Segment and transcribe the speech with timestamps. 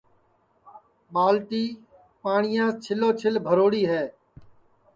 [1.13, 1.63] ٻالٹی
[2.21, 4.03] پاٹِؔیاس چھِلو چھِل بھروڑی ہے